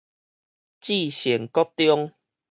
[0.79, 2.11] 至善國中